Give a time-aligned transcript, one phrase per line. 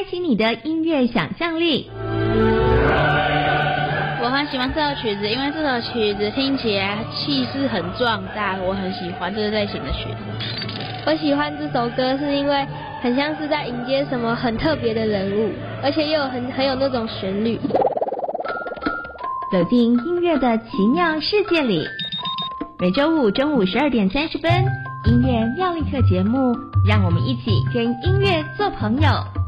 [0.00, 1.90] 开启你的音乐想象力。
[4.22, 10.16] 我很喜欢这首曲子，因为这首曲子听起来气势很壮大，我很喜欢这类型的曲子。
[11.04, 12.66] 我喜欢这首歌，是因为
[13.02, 15.52] 很像是在迎接什么很特别的人物，
[15.82, 17.60] 而且又很很有那种旋律。
[19.52, 21.84] 走进音乐的奇妙世界里，
[22.78, 24.50] 每周五中午十二点三十分，
[25.04, 26.56] 音乐妙力课节目，
[26.88, 29.39] 让我们一起跟音乐做朋友。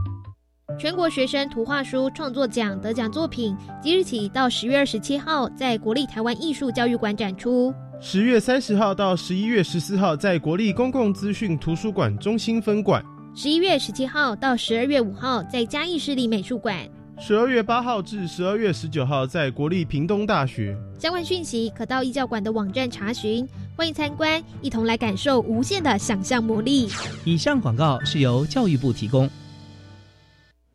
[0.78, 7.72] 全国学生图画书创作奖得奖作品，即日起到十月二十七号，在国立台湾艺术教育馆展出。
[8.00, 13.00] 十月三十号到十一月十四号，在国立公共资讯图书馆中心分馆；
[13.34, 16.74] 十一月十七号到十二月五号，在嘉义市立美术馆；
[17.20, 20.76] 十二月八号至十二月十九号，在国立屏东大学。
[20.98, 23.46] 相关讯息可到艺教馆的网站查询。
[23.76, 26.88] 欢迎参观，一同来感受无限的想象魔力。
[27.24, 29.28] 以上广告是由教育部提供。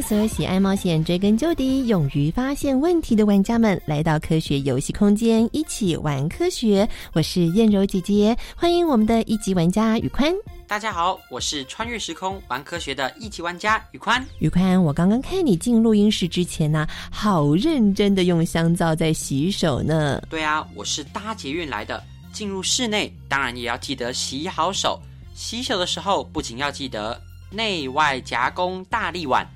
[0.00, 6.88] 欢迎所有喜爱冒险、追根究底、勇于发现问题的玩家们来到科学游戏空间，一起玩科学。
[7.12, 10.34] 我是燕柔姐姐，欢迎我们的一级玩家宇宽。
[10.66, 14.24] 大家好，我是穿越时空玩科学的一级玩家宇宽。
[14.38, 20.22] 宇宽，我刚刚看你进录音室之前呢，好认真的用香皂在洗手呢。
[20.30, 22.02] 对啊，我是搭捷运来的，
[22.32, 24.98] 进入室内当然也要记得洗好手。
[25.34, 29.46] 洗手的时候不仅要记得内外夹攻大力碗。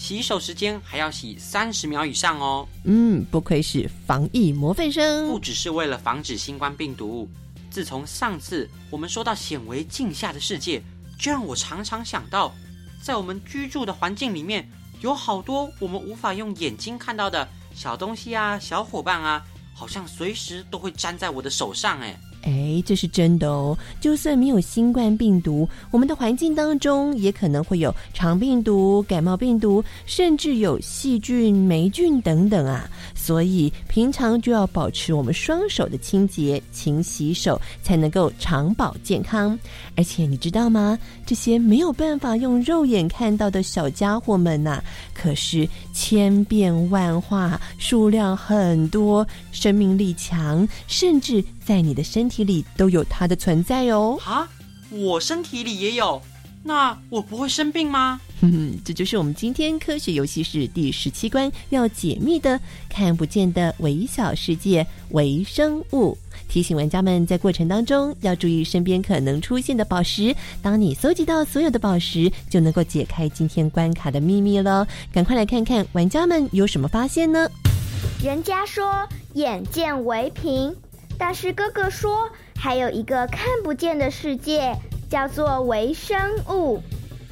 [0.00, 2.66] 洗手时间还要洗三十秒以上哦。
[2.84, 5.28] 嗯，不愧是防疫模范生。
[5.28, 7.28] 不只是为了防止新冠病毒，
[7.70, 10.82] 自从上次我们说到显微镜下的世界，
[11.18, 12.50] 就让我常常想到，
[13.04, 14.66] 在我们居住的环境里面，
[15.02, 19.44] 有好多我们无法用眼睛看到的小东西啊、小伙伴啊，
[19.74, 22.18] 好像随时都会粘在我的手上哎。
[22.42, 23.76] 哎，这是真的哦！
[24.00, 32.88] 就算没有新冠病毒，我们的环境当中也可能会有肠病毒、感冒病毒，甚至有细菌、霉菌等等啊。
[33.22, 39.56] 所以平常就要保持我们双手的清洁，勤洗手，才能够长保健康。
[39.94, 40.98] 而且你知道吗？
[41.26, 44.80] 这些没有办法用肉眼看到的小家伙们呐，
[45.12, 54.18] 可是千变万化，数量很多，生命力强，甚至在你的身体里都有它的存在哦。
[54.24, 54.48] 啊，
[54.90, 56.20] 我身体里也有，
[56.62, 58.20] 那我不会生病吗？
[58.40, 66.16] 哼哼，这就是我们今天科学游戏室第十七关要解密的看不见的微小世界微生物。
[66.48, 70.34] 提醒玩家们在过程当中要注意身边可能出现的宝石。
[70.60, 74.86] 当你搜集到所有的宝石，就能够解开今天关卡的秘密了。
[75.12, 77.48] 赶快来看看玩家们有什么发现呢？
[78.22, 80.74] 人家说眼见为凭，
[81.16, 84.76] 但是哥哥说还有一个看不见的世界，
[85.10, 86.16] 叫做微生
[86.48, 86.80] 物。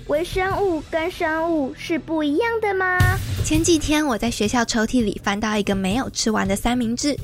[0.09, 2.99] 微生物跟生物是不一样的吗？
[3.45, 7.17] 前几天我在学校抽屉里翻到一个没有吃完的三明治，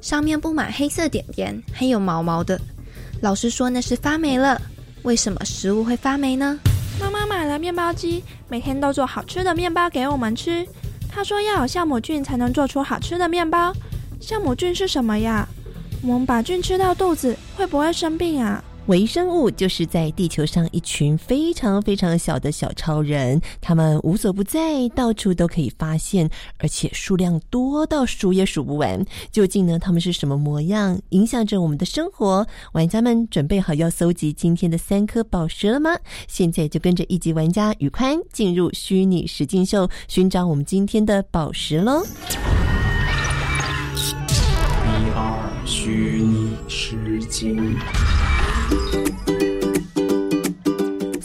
[0.00, 2.60] 上面布满黑色点点，还有毛毛的。
[3.22, 4.60] 老师说那是发霉了。
[5.02, 6.58] 为什么食物会发霉呢？
[7.00, 10.66] 妈妈买了面包机，每天都做好吃的面包给我们吃。
[11.08, 13.72] 她说要有酵母菌才能做出好吃的面包。
[14.20, 15.46] 酵母菌是什么呀？
[16.02, 18.62] 我们把菌吃到肚子会不会生病啊？
[18.90, 26.28] 微生物就是在地球上一群非常非常小的小超人，他们无所不在，到处都可以发现，
[26.58, 29.06] 而且数量多到数也数不完。
[29.30, 32.44] 究竟呢，他们是什么模样，影响着我们的生活？
[32.72, 35.96] 玩家们准备好要搜集今天的三颗宝石了吗？
[36.26, 42.04] 现在就跟着一级玩家宇宽进入虚拟实境秀，寻找我们今天的宝石喽！
[43.94, 47.76] 一二，虚拟实境。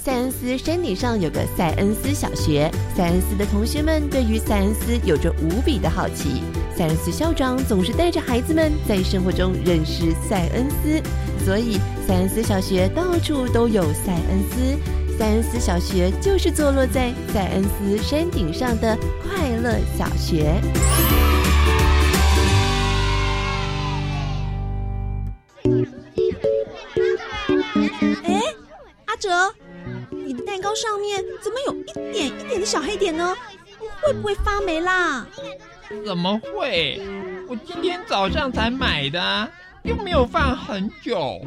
[0.06, 6.44] 塞恩斯山顶上有个塞恩斯小学，塞恩斯的同学们对于塞恩斯有着无比的好奇。
[6.78, 11.02] 塞恩斯校长总是带着孩子们在生活中认识塞恩斯，
[11.44, 15.18] 所以塞恩斯小学到处都有塞恩斯。
[15.18, 20.62] 塞恩斯小学就是坐落在塞恩斯山顶上的快乐小学。
[28.24, 28.40] 哎，
[29.06, 29.51] 阿哲，
[30.56, 33.36] 蛋糕上面怎么有一点一点的小黑点呢？
[34.02, 35.28] 会不会发霉啦？
[36.06, 36.98] 怎么会？
[37.50, 39.50] 我今天早上才买的，
[39.84, 41.42] 又没有放很久。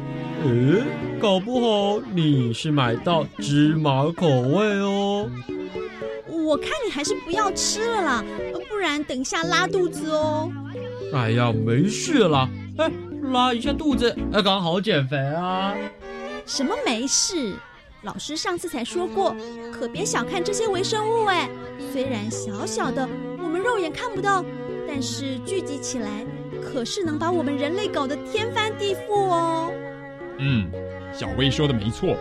[0.45, 0.83] 诶，
[1.19, 5.27] 搞不好你是买到芝麻口味哦。
[6.27, 8.23] 我看你还是不要吃了啦，
[8.69, 10.51] 不然等一下拉肚子哦。
[11.15, 12.47] 哎呀，没事啦，
[12.77, 12.91] 哎，
[13.33, 15.73] 拉一下肚子，哎，刚好减肥啊。
[16.45, 17.55] 什么没事？
[18.03, 19.35] 老师上次才说过，
[19.73, 21.49] 可别小看这些微生物哎。
[21.91, 23.07] 虽然小小的，
[23.41, 24.43] 我们肉眼看不到，
[24.87, 26.25] 但是聚集起来，
[26.61, 29.71] 可是能把我们人类搞得天翻地覆哦。
[30.37, 30.71] 嗯，
[31.13, 32.15] 小薇说的没错，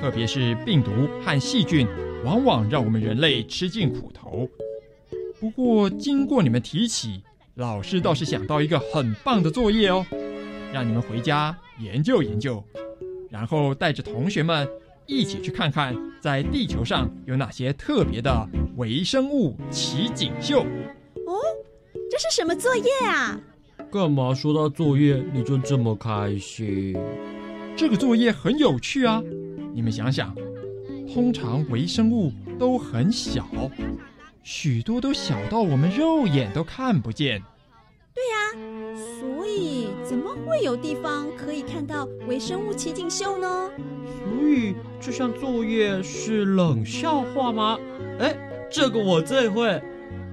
[0.00, 0.90] 特别是病毒
[1.24, 1.88] 和细菌，
[2.24, 4.48] 往往让我们人类吃尽苦头。
[5.40, 7.24] 不过，经过你们提起，
[7.56, 10.06] 老师倒是想到一个很棒的作业哦，
[10.72, 12.62] 让你们回家研究研究，
[13.28, 14.68] 然后带着同学们
[15.12, 20.60] 一起去看看，在地球上有哪些特别的微生物奇景秀。
[20.60, 21.36] 哦，
[22.10, 23.38] 这是什么作业啊？
[23.90, 26.96] 干嘛说到作业你就这么开心？
[27.76, 29.22] 这个作业很有趣啊！
[29.74, 30.34] 你们想想，
[31.12, 33.46] 通常微生物都很小，
[34.42, 37.42] 许多都小到我们肉眼都看不见。
[38.14, 43.70] 对呀，所以怎么会有地方可以看到微生物奇景秀呢？
[44.24, 47.78] 所以这项作业是冷笑话吗？
[48.18, 48.36] 哎，
[48.70, 49.82] 这个我最会。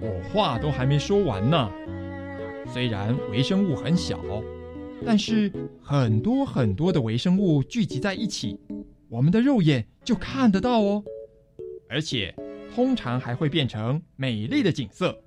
[0.02, 1.72] 我话都还没说完呢。
[2.72, 4.20] 虽然微生物很小，
[5.06, 5.52] 但是
[5.82, 8.60] 很多很多的微生物聚集在一起，
[9.10, 11.04] 我们的肉眼就看得到哦。
[11.90, 12.34] 而且
[12.76, 15.18] 通常还会变成美丽的景色。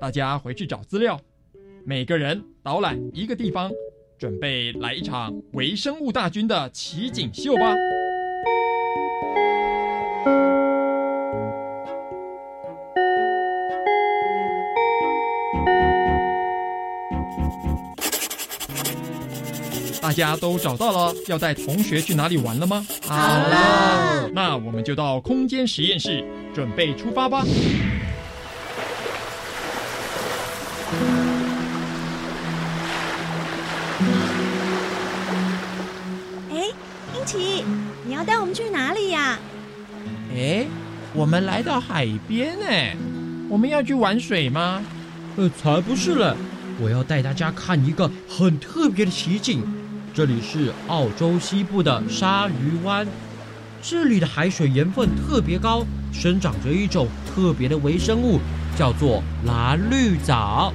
[0.00, 1.20] 大家回去找资料，
[1.84, 3.70] 每个人导览一个地方，
[4.16, 7.74] 准备来一场微生物大军的奇景秀吧。
[20.00, 22.86] 大家都找到了要带同学去哪里玩了吗？
[23.06, 27.44] 好了，那我们就到空间实验室准备出发吧。
[36.50, 36.70] 哎，
[37.14, 37.64] 英奇，
[38.06, 39.36] 你要带我们去哪里呀？
[40.32, 40.64] 哎，
[41.12, 42.96] 我们来到海边哎，
[43.48, 44.80] 我们要去玩水吗？
[45.36, 46.32] 呃，才不是嘞！
[46.80, 49.62] 我要带大家看一个很特别的奇景。
[50.14, 53.06] 这里是澳洲西部的鲨鱼湾，
[53.82, 58.38] 这里的海水盐分特别高，生长着一种特别的微生物，
[58.78, 60.72] 叫做蓝绿藻。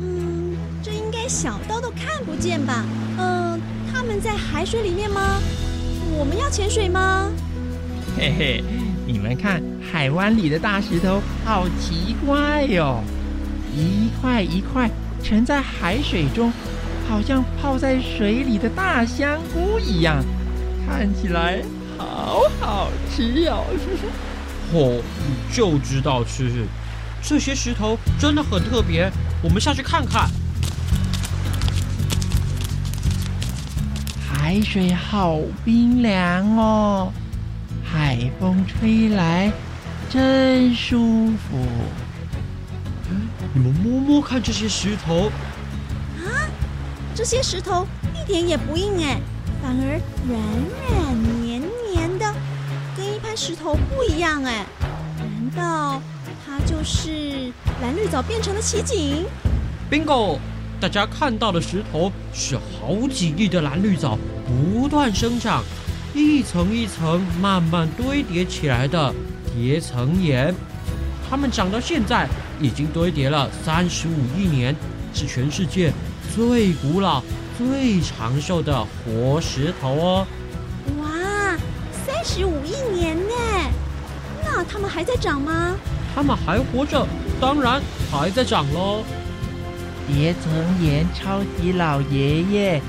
[0.00, 2.84] 嗯，这应该小刀都看不见吧？
[3.18, 3.58] 嗯，
[3.90, 5.40] 它们在海水里面吗？
[6.18, 7.30] 我们要潜水吗？
[8.16, 8.64] 嘿嘿，
[9.06, 13.02] 你们看海湾里的大石头，好奇怪哟，
[13.74, 14.90] 一块一块
[15.22, 16.52] 沉在海水中。
[17.08, 20.24] 好像泡在水里的大香菇一样，
[20.86, 21.60] 看起来
[21.98, 23.64] 好好吃哦！
[24.72, 26.48] 哦，你就知道吃。
[27.20, 29.10] 这些石头真的很特别，
[29.42, 30.30] 我们下去看看。
[34.50, 37.12] 海水好冰凉哦，
[37.84, 39.48] 海风吹来
[40.10, 41.64] 真舒服。
[43.54, 45.30] 你们摸摸看这些石头。
[46.18, 46.50] 啊
[47.14, 49.20] 这些石头一点也不硬哎，
[49.62, 50.40] 反而软
[50.98, 51.62] 软黏
[51.94, 52.34] 黏的，
[52.96, 54.66] 跟一般石头不一样哎。
[55.16, 56.02] 难道
[56.44, 59.24] 它就是蓝绿藻变成的奇景
[59.88, 60.38] ？Bingo！
[60.80, 64.16] 大家看到的石头是好几亿的蓝绿藻
[64.50, 65.62] 不断生长，
[66.12, 69.14] 一层一层慢慢堆叠起来的
[69.54, 70.52] 叠层岩。
[71.28, 72.28] 它们长到现在
[72.60, 74.74] 已经堆叠了三十五亿年，
[75.14, 75.92] 是全世界
[76.34, 77.22] 最古老、
[77.56, 80.26] 最长寿的活石头哦。
[81.00, 81.08] 哇，
[82.04, 83.34] 三十五亿年呢？
[84.42, 85.76] 那它们还在长吗？
[86.12, 87.06] 它们还活着，
[87.40, 87.80] 当然
[88.10, 89.04] 还在长喽。
[90.08, 92.82] 叠层岩超级老爷爷，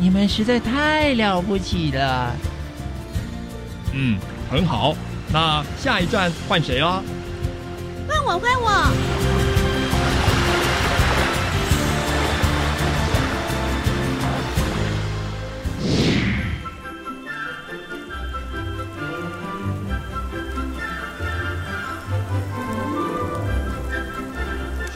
[0.00, 2.32] 你们实在太了不起了。
[3.92, 4.16] 嗯，
[4.50, 4.94] 很好。
[5.30, 7.02] 那下一站换谁啊？
[8.06, 8.68] 换我，换我。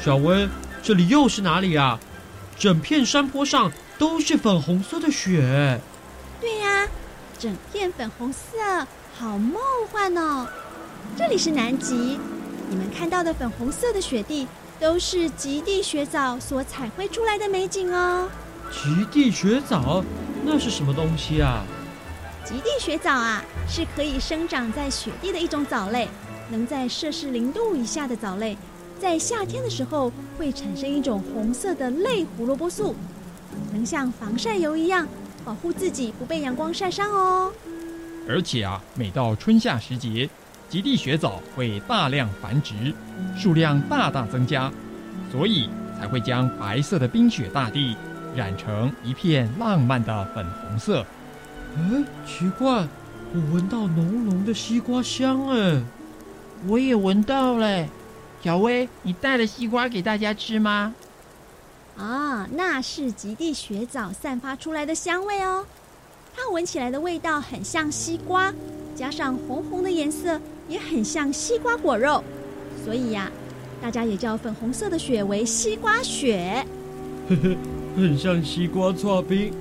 [0.03, 0.49] 小薇，
[0.83, 1.99] 这里又是哪里啊？
[2.59, 3.71] 整片山坡上
[4.03, 5.79] 都是粉红色的雪。
[6.41, 6.89] 对呀，
[7.39, 8.85] 整片粉红色，
[9.17, 10.45] 好梦幻哦。
[11.17, 12.19] 这里是南极，
[12.69, 14.49] 你们看到的粉红色的雪地，
[14.81, 18.29] 都是极地雪藻所彩绘出来的美景哦。
[18.73, 20.03] 极地雪藻，
[20.45, 21.63] 那是什么东西啊？
[22.45, 26.09] 极地雪藻啊，是可以生长在雪地的一种藻类，
[26.51, 28.59] 能在摄氏零度以下的藻类。
[29.01, 32.97] 在夏天的时候，会产生一种红色的类胡萝卜素，
[33.73, 35.07] 能像防晒油一样
[35.45, 37.53] 保护自己不被阳光晒伤哦。
[38.29, 40.29] 而且啊，每到春夏时节，
[40.69, 42.95] 极地雪藻会大量繁殖，
[43.37, 44.71] 数量大大增加，
[45.31, 45.69] 所以
[45.99, 47.97] 才会将白色的冰雪大地
[48.37, 51.05] 染成一片浪漫的粉红色。
[51.77, 52.87] 哎，奇怪，
[53.35, 55.83] 我闻到浓浓的西瓜香哎，
[56.69, 57.87] 我也闻到了。
[58.43, 60.95] 小薇，你带了西瓜给大家吃吗？
[61.97, 65.67] 啊，那是极地雪藻散发出来的香味哦。
[66.35, 68.53] 它闻起来的味道很像西瓜，
[68.97, 72.25] 加上红红的颜色也很像西瓜果肉，
[72.85, 73.31] 所以呀，
[73.81, 76.67] 大家也叫粉红色的雪为西瓜雪。
[77.29, 77.57] 呵呵，
[77.97, 79.53] 很像西瓜搓冰。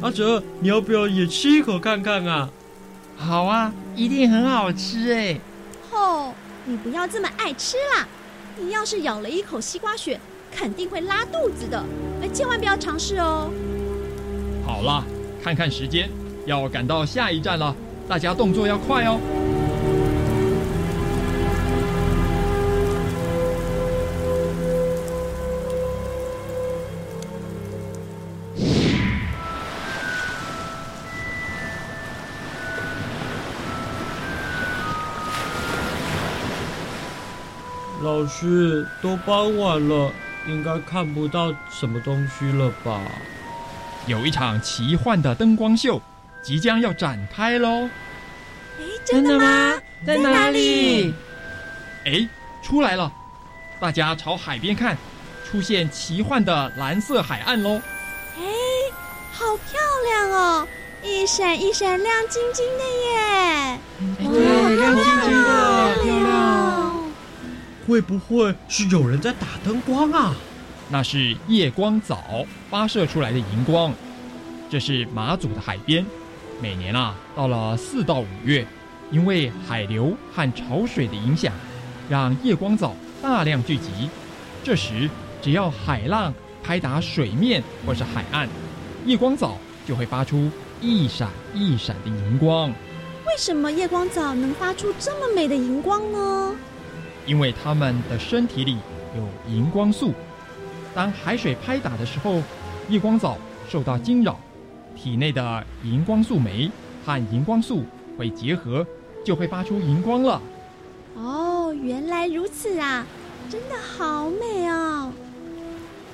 [0.00, 2.50] 阿哲，你要不要也吃一口看看啊？
[3.16, 5.40] 好啊，一定很好吃哎。
[5.90, 6.34] 吼，
[6.66, 8.06] 你不要这么爱吃啦！
[8.60, 11.82] 你要是咬了一口西瓜雪，肯定会拉肚子的，
[12.22, 13.50] 哎，千万不要尝试哦。
[14.66, 15.04] 好了，
[15.42, 16.10] 看看时间，
[16.46, 17.74] 要赶到下一站了，
[18.08, 19.20] 大家动作要快哦。
[38.00, 40.10] 老师，都傍晚了，
[40.46, 43.00] 应该看不到什么东西了吧？
[44.06, 46.00] 有一场奇幻的灯光秀
[46.42, 47.88] 即将要展开喽！
[48.78, 49.74] 哎，真的吗？
[50.06, 51.12] 在哪里？
[52.06, 52.26] 哎，
[52.62, 53.12] 出来了！
[53.80, 54.96] 大家朝海边看，
[55.44, 57.82] 出现奇幻的蓝色海岸喽！
[58.38, 58.42] 哎，
[59.32, 60.68] 好漂亮哦，
[61.02, 63.78] 一闪一闪亮晶晶的耶！
[64.18, 65.87] 对，亮晶晶的，漂亮。
[67.88, 70.36] 会不会是有人在打灯光啊？
[70.90, 73.94] 那是夜光藻发射出来的荧光。
[74.68, 76.04] 这是马祖的海边，
[76.60, 78.66] 每年啊，到了四到五月，
[79.10, 81.50] 因为海流和潮水的影响，
[82.10, 84.10] 让夜光藻大量聚集。
[84.62, 85.08] 这时，
[85.40, 88.46] 只要海浪拍打水面或是海岸，
[89.06, 90.50] 夜光藻就会发出
[90.82, 92.68] 一闪一闪的荧光。
[92.68, 96.54] 为什么夜光藻能发出这么美的荧光呢？
[97.28, 98.78] 因为它们的身体里
[99.14, 100.14] 有荧光素，
[100.94, 102.42] 当海水拍打的时候，
[102.88, 103.36] 夜光藻
[103.68, 104.40] 受到惊扰，
[104.96, 106.70] 体内的荧光素酶
[107.04, 107.84] 和荧光素
[108.16, 108.84] 会结合，
[109.22, 110.40] 就会发出荧光了。
[111.16, 113.06] 哦，原来如此啊，
[113.50, 115.12] 真的好美哦！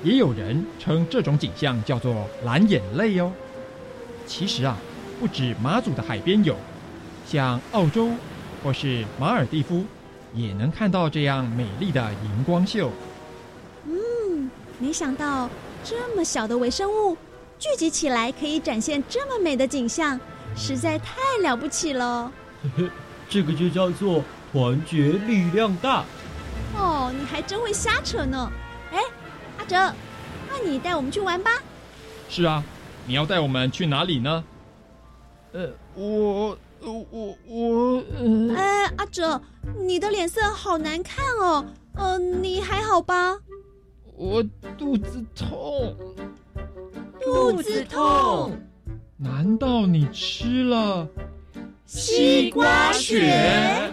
[0.03, 3.31] 也有人称这种景象叫做蓝眼泪哦。
[4.27, 4.75] 其实啊，
[5.17, 6.57] 不止马祖的海边有，
[7.25, 8.09] 像澳洲
[8.61, 9.85] 或是马尔蒂夫。
[10.35, 12.91] 也能看到这样美丽的荧光秀。
[13.85, 15.49] 嗯，没想到
[15.83, 17.15] 这么小的微生物
[17.57, 20.19] 聚集起来可以展现这么美的景象，
[20.55, 22.29] 实在太了不起了。
[22.61, 22.89] 嘿嘿，
[23.29, 26.03] 这个就叫做团结力量大。
[26.75, 28.51] 哦，你还真会瞎扯呢。
[28.91, 28.99] 哎，
[29.57, 29.93] 阿哲，
[30.49, 31.51] 那你带我们去玩吧。
[32.27, 32.61] 是啊，
[33.07, 34.43] 你要带我们去哪里呢？
[35.53, 36.57] 呃，我。
[36.85, 38.03] 我我我，
[38.55, 39.41] 哎，阿哲，
[39.79, 41.65] 你的脸色好难看哦。
[41.95, 43.39] 呃，你还好吧？
[44.15, 44.43] 我
[44.77, 45.95] 肚子痛，
[47.21, 48.57] 肚子痛。
[49.17, 51.07] 难道你吃了
[51.85, 53.91] 西瓜雪？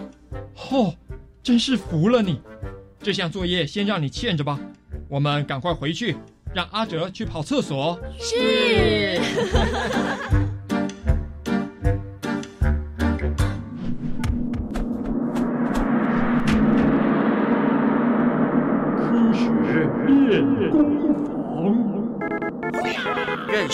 [0.69, 0.93] 哦，
[1.41, 2.41] 真是服了你！
[3.01, 4.59] 这项作业先让你欠着吧，
[5.09, 6.15] 我们赶快回去，
[6.53, 7.99] 让阿哲去跑厕所。
[8.19, 9.19] 是。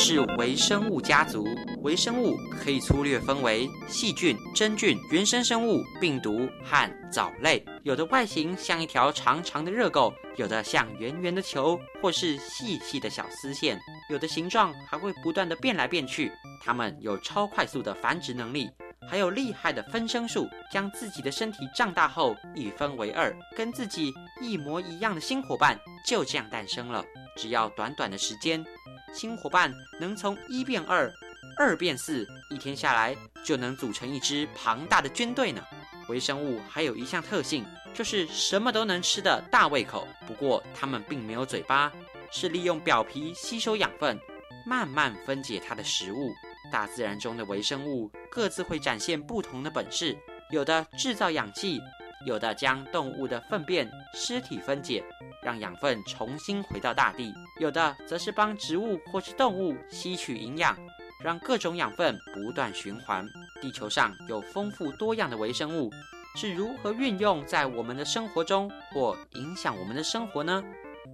[0.01, 1.45] 是微生物家族，
[1.81, 7.63] 微生物可以粗略分为细菌、真菌、原生生物、病毒和藻类。
[7.83, 13.77] 有的外形像一条长长的热狗，有的像圆圆的球，或是细细的小丝线。
[14.09, 16.31] 有的形状还会不断的变来变去。
[16.63, 18.71] 它们有超快速的繁殖能力，
[19.09, 27.03] 还有厉害的分生术，将自己的身体胀大后一分为二，跟自己一模一样的新伙伴就这样诞生了。
[27.35, 28.65] 只要短短的时间。
[29.13, 31.11] 新伙伴能从一变二，
[31.57, 35.63] 二变四，一天下来就能组成一支庞大的军队呢。
[36.07, 40.07] 微生物还有一项特性，就是什么都能吃的大胃口。
[40.25, 41.91] 不过它们并没有嘴巴，
[42.31, 44.17] 是利用表皮吸收养分，
[44.65, 46.31] 慢慢分解它的食物。
[46.71, 50.17] 大自然中的微生物各自会展现不同的本事，
[50.51, 51.79] 有的制造氧气，
[52.25, 55.03] 有的将动物的粪便、尸体分解。
[55.41, 60.77] 让养分重新回到大地，有的则是帮植物或是动物吸取营养，
[61.23, 63.25] 让各种养分不断循环。
[63.61, 65.91] 地球上有丰富多样的微生物，
[66.35, 70.63] 是如何运用在我们的生活中或影响我们的生活呢？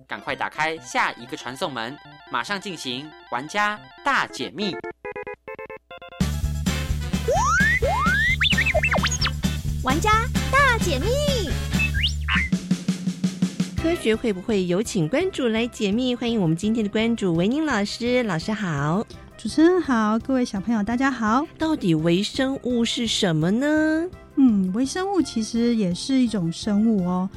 [0.07, 1.97] 赶快打开下一个传送门，
[2.31, 4.75] 马上进行玩家大解密。
[9.83, 10.11] 玩家
[10.51, 11.34] 大解密。
[13.85, 16.15] 科学会不会有请关主来解密？
[16.15, 19.05] 欢迎我们今天的关主维宁老师，老师好，
[19.37, 21.45] 主持人好，各位小朋友大家好。
[21.55, 24.09] 到底微生物是什么呢？
[24.37, 27.29] 嗯，微生物其实也是一种生物哦，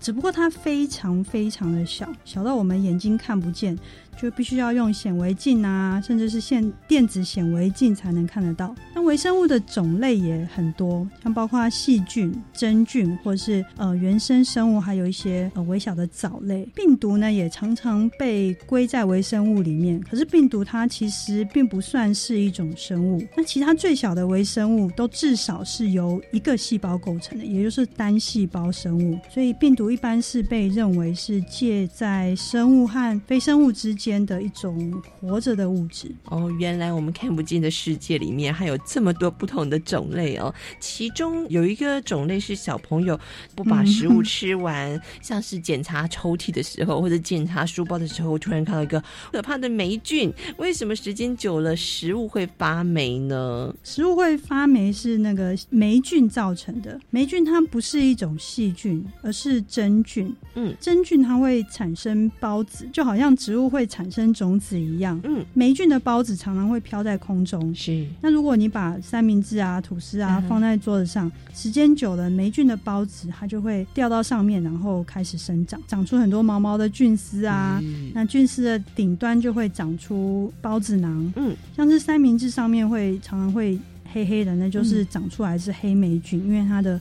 [0.00, 3.78] 只不过它非常非常的小，小到我们眼睛看不见。
[4.20, 8.74] 就必须要用显微镜啊，甚至是现电子显微镜才能看得到。
[8.94, 16.68] 那微生物的种类也很多，像包括细菌、真菌，或是呃原生生物，还有一些呃微小的藻类。
[16.74, 19.98] 病毒呢，也常常被归在微生物里面。
[20.00, 23.22] 可是病毒它其实并不算是一种生物。
[23.34, 29.18] 那其他最小的微生物都至少是由一个细胞构成的，也就是单细胞生物。
[29.30, 34.09] 所以病毒一般是被认为是介在生物和非生物之间。
[34.10, 40.52] 间的一种活着的物质哦，原来我们看不见的世界里面还有这么多不同的种类哦。
[40.80, 43.18] 其中有一个种类是小朋友
[43.54, 50.32] 不把食物吃完，像是检查抽屉的时候或者检查书包的时候，突然看到一个可怕的霉菌。
[50.56, 53.72] 为什么时间久了食物会发霉呢？
[53.84, 56.98] 食物会发霉是那个霉菌造成的。
[57.10, 60.34] 霉菌它不是一种细菌，而是真菌。
[60.54, 64.10] 嗯，真菌它会产生孢子，就好像植物会产。
[64.10, 67.72] 生种子一样，嗯，霉菌的孢子常常会飘在空中。
[67.72, 77.80] 是，那如果你把三明治啊、吐司啊放在桌子上，时间久了，霉菌的孢子它就会掉到上面，然后开始生长，长出很多毛毛的菌丝啊。
[78.12, 81.32] 那菌丝的顶端就会长出孢子囊。
[81.36, 83.78] 嗯，像是三明治上面会常常会
[84.12, 87.00] 黑黑的，那就是长出来是黑霉菌，因为它的。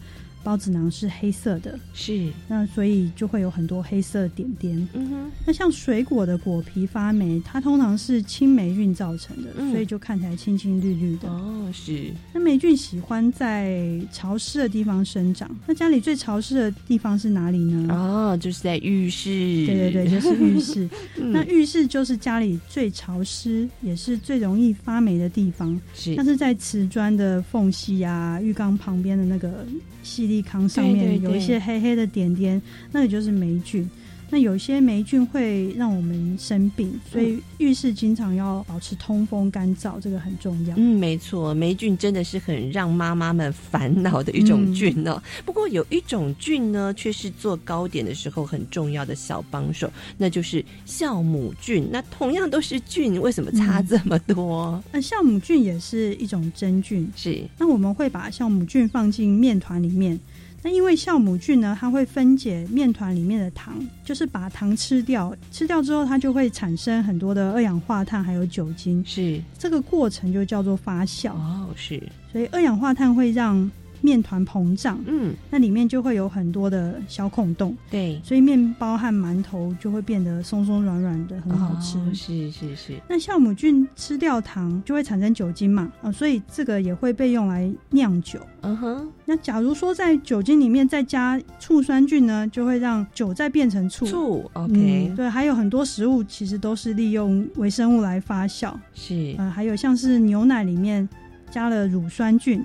[0.50, 4.76] 孢子囊是黑色的，是那所以就会有很多黑色点点。
[4.94, 11.30] 嗯哼，那像水果的果皮发霉，它通常是青霉菌造成的，所以就看起来青青绿绿的。
[11.30, 12.12] 哦，是。
[12.34, 13.80] 那霉菌喜欢在
[14.12, 15.48] 潮湿的地方生长。
[15.68, 17.94] 那家里最潮湿的地方是哪里呢？
[17.94, 19.30] 哦，就是在浴室。
[19.68, 20.90] 对对对，就是浴室。
[21.16, 25.80] 那浴室就是家里最潮湿，也是最容易发霉的地方。
[25.94, 29.64] 是，像是在瓷砖的缝隙啊，浴缸旁边的那个
[30.02, 30.39] 细。
[30.68, 33.90] 上面有一些黑黑的点点，那个就是霉菌。
[34.30, 40.76] 那有些霉菌会让我们生病，所以浴室经常要保持通风干燥，这个很重要。
[40.78, 45.22] 嗯，没错，霉菌真的是很让妈妈们烦恼的一种菌哦。
[45.46, 51.88] 不过有一种菌呢，却是做糕点的时候很重要的小帮手，那就是酵母菌。
[51.92, 54.82] 那同样都是菌，为什么差这么多？
[54.92, 57.44] 那酵母菌也是一种真菌，是。
[57.58, 60.20] 那我们会把酵母菌放进面团里面。
[60.62, 69.42] 那因为酵母菌呢，它会分解面团里面的糖，就是把糖吃掉，吃掉之后它就会产生很多的二氧化碳还有酒精，是。
[69.58, 73.70] 这个过程就叫做发酵哦，是，所以二氧化碳会让
[74.02, 81.98] 面团膨胀，嗯，那里面就会有很多的小孔洞，对，所以面包和馒头就会变得松松软软的，很好吃。
[81.98, 88.40] 哦是是是，那酵母菌吃掉糖就会产生酒精嘛，啊、所以这个也会被用来酿酒。
[88.62, 94.06] 嗯哼，那假如说在酒精里面再加醋酸菌呢，就会让酒再变成醋。
[94.06, 98.74] 醋，OK，、嗯，对，还有很多食物其实都是利用微生物来发酵。
[98.94, 101.08] 是，呃，还有像是牛奶里面
[101.50, 102.64] 加了乳酸菌，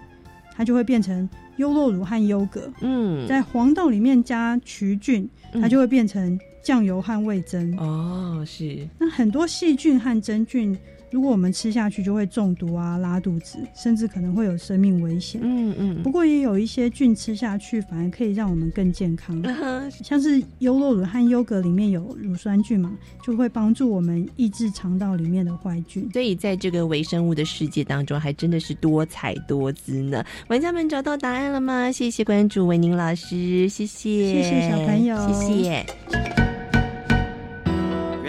[0.56, 2.70] 它就会变成优酪乳和优格。
[2.80, 7.76] 嗯，在黄豆里面加曲菌，它就会变成酱油和味增。
[7.78, 8.88] 哦，是。
[8.98, 10.76] 那很多细菌和真菌，
[11.14, 15.40] 如果我们吃下去，就会中毒啊、拉肚子，甚至可能会有生命危险。
[15.44, 16.02] 嗯嗯。
[16.02, 19.40] 不过也有一些菌吃下去，反而可以让我们更健康。
[19.44, 26.10] 嗯像是优酪乳和优格里面有乳酸菌嘛，就会帮助我们抑制肠道里面的坏菌。
[26.12, 30.24] 所以在这个微生物的世界当中，还真的是多彩多姿呢。
[30.48, 31.92] 玩家们找到答案了吗？
[31.92, 36.33] 谢谢关注维宁老师，谢谢，谢谢小朋友，谢谢。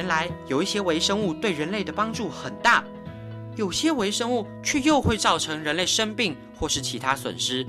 [0.07, 2.83] 来有一些微生物对人类的帮助很大，
[3.55, 7.65] 有些微生物却又会造成人类生病或是其他损失，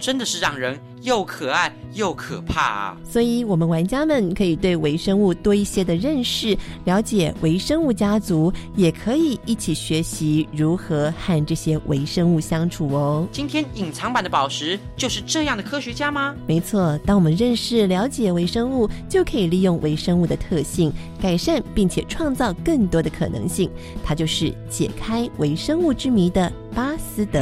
[0.00, 2.96] 真的是让人又可爱又可怕啊！
[3.04, 13.26] 所以，我们玩家们可以对微生物多一些的认识，了解微生物家族，也可以一起学习如何和这些微生物相处哦。
[13.30, 16.34] 今天隐藏版的宝石就是这样的科学家吗？
[16.46, 23.70] 没错，当我们认识、了解微生物，就可以利用微生物的特性，改善并且创造更多的可能性。
[24.04, 27.40] 它就是解开微生物之谜的巴斯德。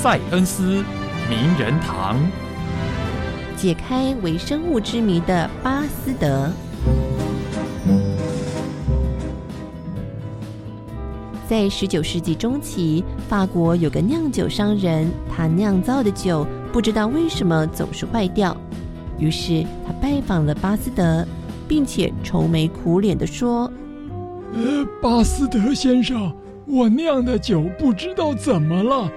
[0.00, 0.62] 塞恩斯
[1.28, 2.16] 名人堂。
[3.56, 6.48] 解开微生物之谜的巴斯德，
[11.48, 18.56] 在十九世纪中期，法国有个酿酒商人，他酿造的酒不知道为什么总是坏掉，
[19.18, 21.26] 于是他拜访了巴斯德，
[21.66, 23.68] 并且愁眉苦脸的说
[24.54, 26.32] ：“呃，巴斯德先生。”
[26.70, 29.10] 我酿的酒不知道怎么了，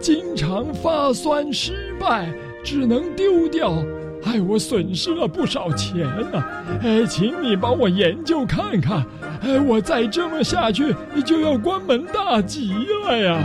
[0.00, 2.28] 经常发酸失败，
[2.64, 3.76] 只能丢掉，
[4.20, 6.00] 害我损失了不少钱
[6.32, 6.64] 呢、啊。
[6.82, 9.06] 哎，请你帮我研究看看，
[9.40, 10.92] 哎，我再这么下去
[11.24, 12.72] 就要关门大吉
[13.04, 13.38] 了呀！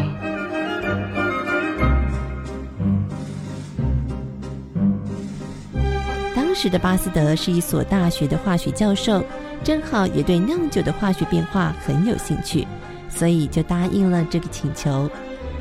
[6.36, 9.24] 当时的巴斯德是一所大学的化学教授，
[9.64, 12.66] 正好也对酿酒的化学变化很有兴趣。
[13.14, 15.10] 所以就答应了这个请求。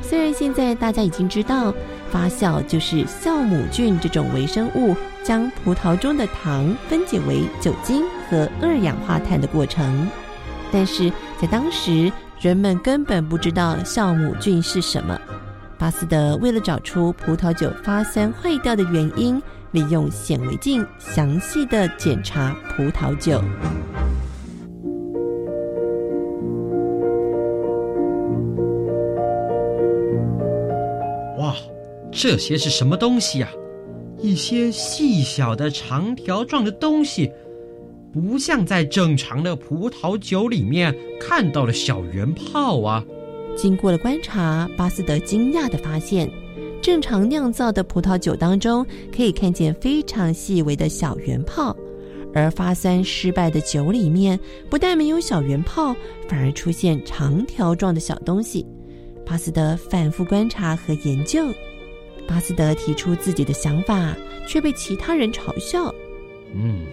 [0.01, 1.73] 虽然现在大家已经知道，
[2.09, 10.07] 发酵就是酵母菌这种微生物将葡萄中的糖分解为酒精和二氧化碳的过程，
[10.71, 15.19] 但是在当时人们根本不知道酵母菌是什么。
[15.77, 23.41] 巴斯德为了找出葡萄酒发酸坏掉的原因，利用显微镜详细的检查葡萄酒。
[32.11, 33.49] 这些是什么东西啊？
[34.19, 37.31] 一些细小的长条状的东西，
[38.13, 43.03] 不像在正常的葡萄酒里面看到的小圆泡啊。
[43.55, 46.29] 经过了观察，巴斯德惊讶地发现，
[46.81, 51.75] 正常酿造的葡萄酒当中可以看见非常细微的小圆泡，
[52.33, 55.95] 而发酸失败的酒里面不但没有小圆泡，
[56.27, 58.65] 反而出现长条状的小东西。
[59.25, 61.47] 巴斯德反复观察和研究，
[62.31, 64.15] 巴斯德提出自己的想法，
[64.47, 65.93] 却被其他人嘲笑。
[66.55, 66.85] 嗯，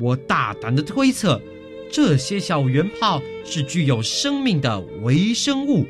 [0.00, 1.40] 我大胆的推测，
[1.88, 5.86] 这些小圆泡是具有生命的微生物，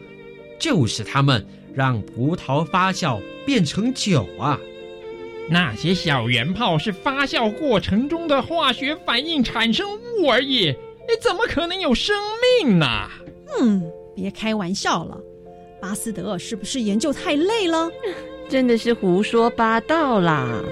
[0.58, 4.60] 就是它们让葡萄发酵变成酒啊。
[5.48, 10.74] 那些小圆泡是发酵过程中的化学反应产生物而已，
[11.18, 12.14] 怎么可能有生
[12.60, 12.86] 命呢？
[13.58, 15.18] 嗯，别开玩笑了。
[15.80, 17.90] 巴斯德是不是研究太累了？
[18.48, 20.62] 真的是胡说八道啦！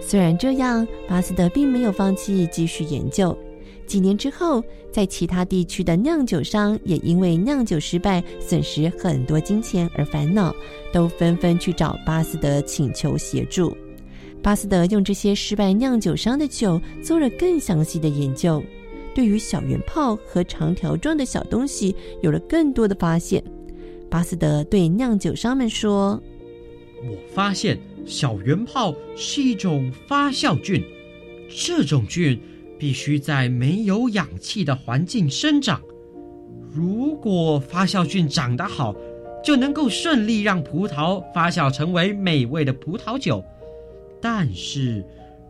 [0.00, 3.36] 虽然这样，巴斯德并没有放弃继续研究。
[3.86, 10.54] 几年之后，在其他地区的酿酒商也因为酿酒失败损失很多金钱而烦恼，
[10.92, 13.74] 都纷纷去找巴斯德请求协助。
[14.42, 18.62] 巴斯德用这些失败酿酒商的酒做了更详细的研究。
[19.14, 23.42] 对于小圆泡和长条状的小东西有了更多的发现。
[24.10, 26.22] 巴斯德对酿酒商们说
[27.04, 30.82] ：“我发现小圆泡是一种发酵菌，
[31.48, 32.40] 这种菌
[32.78, 35.82] 必须在没有氧气的环境生长。
[36.72, 38.94] 如果发酵菌长得好，
[39.44, 43.44] 就能够顺利让葡萄发酵成为美味的葡萄酒。
[44.20, 45.04] 但是，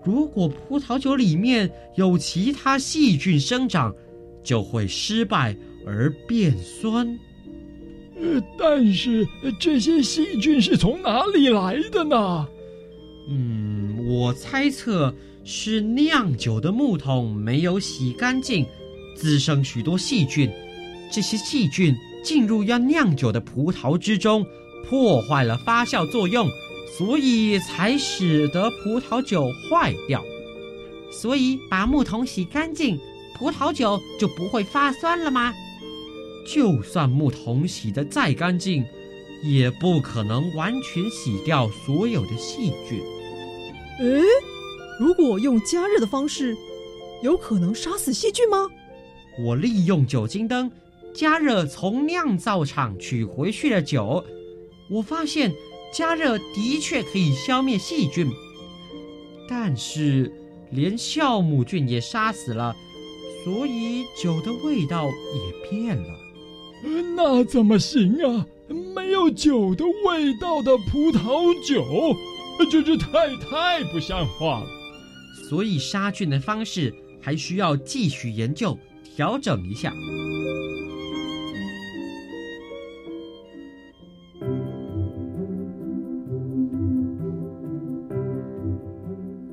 [0.05, 3.95] 如果葡萄酒里面有其他细菌生长，
[4.43, 5.57] 就会失败
[5.87, 7.07] 而变酸。
[8.21, 9.27] 呃，但是
[9.61, 12.49] 这些细菌是从哪里来的呢？
[13.29, 18.67] 嗯，我猜测是酿酒的木桶没有洗干净，
[19.15, 20.51] 滋生许多细菌。
[21.13, 24.45] 这些细菌进入要酿酒的葡萄之中，
[24.89, 26.49] 破坏了发酵作用，
[26.97, 30.25] 所以才使得葡萄酒坏掉。
[31.11, 32.99] 所以把木桶洗干净，
[33.37, 35.53] 葡萄酒就不会发酸了吗？
[36.47, 38.85] 就算木桶洗得再干净，
[39.43, 43.01] 也不可能完全洗掉所有的细菌。
[44.01, 44.23] 诶，
[44.99, 46.57] 如果用加热的方式，
[47.23, 48.67] 有可能杀死细菌吗？
[49.45, 50.71] 我利用酒精灯
[51.15, 54.25] 加热从酿造厂取回去的酒，
[54.91, 55.53] 我发现
[55.93, 58.31] 加热的确可以消灭细菌，
[59.49, 60.33] 但是
[60.71, 62.77] 连酵母菌也杀死了，
[63.45, 66.19] 所以酒的味道也变了。
[67.17, 68.47] 那怎么行啊？
[68.95, 71.83] 没有酒的味道的葡萄酒，
[72.71, 74.67] 这这太太不像话了。
[75.49, 78.79] 所以杀菌的方式还需要继续研究
[79.17, 79.93] 调整一下。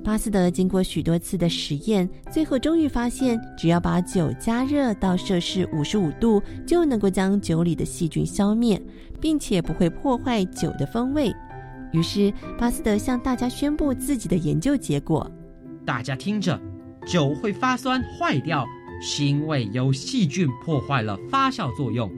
[0.05, 8.79] 巴斯德经过许多次的实验，最后终于发现，只要把酒加热到摄氏五十五度，就能够将酒里的细菌消灭，
[9.19, 11.33] 并且不会破坏酒的风味。
[11.91, 15.29] 于是，巴斯德向大家宣布自己的研究结果：
[15.83, 16.61] 大家听着，
[17.07, 18.63] 酒会发酸坏掉，
[19.01, 22.11] 是因为有细菌破坏了发酵作用。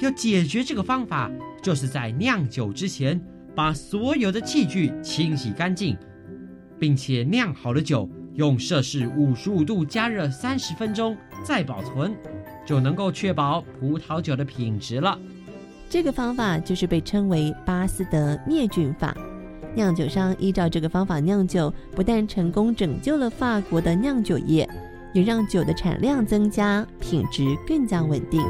[0.00, 3.20] 要解决这个方法，就是在酿酒之前，
[3.54, 5.94] 把所有的器具清洗干净。
[6.78, 12.14] 并且酿好的酒用摄氏五十五度加热三十分钟再保存，
[12.64, 15.18] 就能够确保葡萄酒的品质了。
[15.90, 19.16] 这个方法就是被称为巴斯德灭菌法。
[19.74, 24.68] 酿酒商依照这个方法酿酒，不但成功拯救了法国的酿酒业，
[25.12, 28.42] 也让酒的产量增加，品质更加稳定。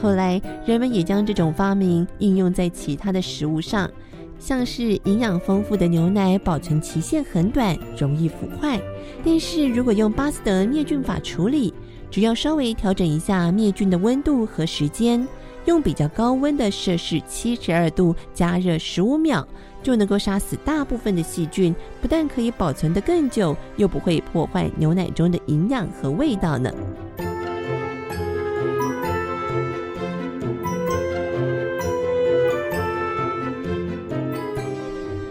[0.00, 3.90] 后来，人们也将这种发明应用在其他的食物上，
[4.38, 8.80] 像是营养丰富的牛奶保存期限很短，容易腐坏。
[9.22, 11.74] 但是如果用巴斯德灭菌法处理，
[12.10, 15.26] 只要稍微调整一下灭菌的温度和时间，
[15.66, 19.46] 用比较高温的摄氏七十二度加热十五秒，
[19.82, 26.72] 就能够杀死大部分的细菌，不但可以保存得更久，又不会破坏牛奶中的营养和味道呢。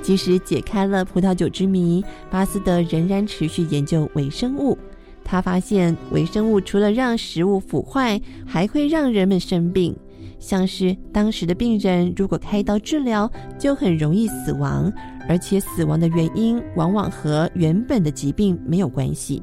[0.09, 4.75] 即使解开了葡萄酒之谜，巴斯德仍然持续研究微生物。
[5.23, 9.95] 他发现，微生物除了让食物腐坏，还会让人们生病。
[10.39, 14.91] 像是当时的病人如果开刀治疗，就很容易死亡，
[15.27, 19.39] 而且死亡的原因往往和原本的疾病没有关系。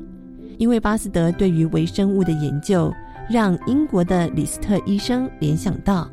[0.58, 2.92] 因为巴斯德对于微生物的研究，
[3.30, 6.10] 让英国的李斯特医生联想到，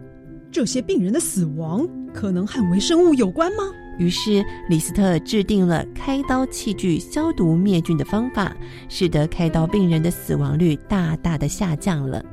[0.51, 3.63] 这些病人的死亡可能和微生物有关吗？
[3.97, 8.55] 于是，李斯特制定了开刀器具消毒灭菌的方法，
[8.89, 12.23] 使得开刀病人的死亡率大大的下降了。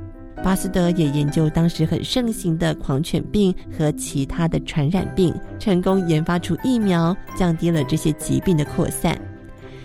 [0.42, 9.20] 巴斯德也研究当时很盛行的狂犬病和其他的传染病，成功研发出疫苗，降低了这些疾病的扩散。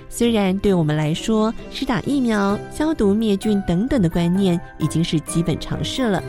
[0.07, 6.23] 虽然对我们来说，施打疫苗、消毒灭菌等等的观念已经是基本常识了。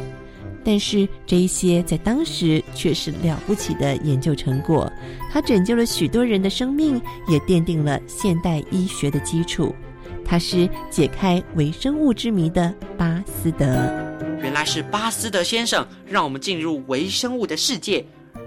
[0.66, 4.92] 但是这一些在当时却是了不起的研究成果，
[5.33, 9.72] 它拯救了许多人的生命，也奠定了现代医学的基础。
[10.24, 13.64] 它是解开微生物之谜的巴斯德。
[14.42, 18.05] 原来是巴斯德先生让我们进入微生物的世界。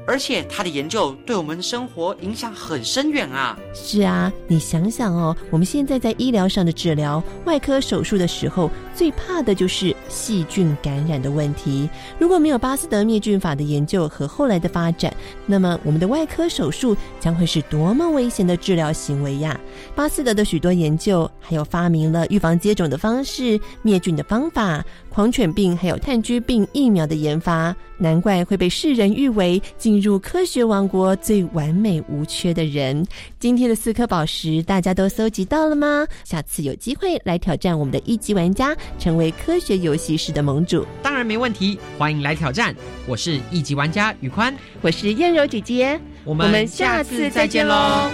[0.10, 3.56] 而且他的研究对我们生活影响很深远啊！
[3.76, 11.88] 是啊，你想想哦，我们现在在医疗上的治疗、外科手术的时候，最怕的就是细菌感染的问题。
[12.18, 19.60] 如果没有巴斯德灭菌法的研究和后来的发展，那么我们的外科手术将会是多么危险的治疗行为呀！
[19.96, 24.84] 巴斯德的许多研究，还有发明了预防接种的方式、灭菌的方法。
[25.10, 33.06] 狂犬病还有炭疽病疫苗的研发，难怪会被世人誉为进入科学王国最完美无缺的人。
[33.40, 36.06] 今天的四颗宝石，大家都搜集到了吗？
[36.24, 40.86] 下次有机会来挑战我们的一级玩家，成为科学游戏室的盟主。
[41.02, 42.74] 当然没问题，欢迎来挑战。
[43.08, 48.10] 我是一级玩家宇宽，我是燕柔姐姐，我们下次再见喽。